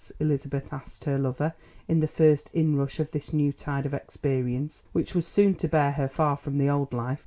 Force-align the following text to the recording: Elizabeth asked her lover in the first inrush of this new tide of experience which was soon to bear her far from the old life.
Elizabeth 0.19 0.73
asked 0.73 1.03
her 1.03 1.19
lover 1.19 1.53
in 1.87 1.99
the 1.99 2.07
first 2.07 2.49
inrush 2.53 2.99
of 2.99 3.11
this 3.11 3.33
new 3.33 3.53
tide 3.53 3.85
of 3.85 3.93
experience 3.93 4.81
which 4.93 5.13
was 5.13 5.27
soon 5.27 5.53
to 5.53 5.67
bear 5.67 5.91
her 5.91 6.07
far 6.07 6.35
from 6.35 6.57
the 6.57 6.67
old 6.67 6.91
life. 6.91 7.19